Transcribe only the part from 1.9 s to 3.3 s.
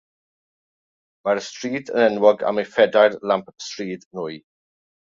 yn enwog am ei phedair